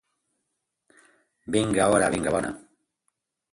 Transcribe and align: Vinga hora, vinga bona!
Vinga 1.57 1.87
hora, 1.93 2.09
vinga 2.17 2.35
bona! 2.39 2.53